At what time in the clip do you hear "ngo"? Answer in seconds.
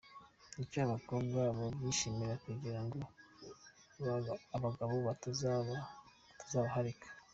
2.85-2.99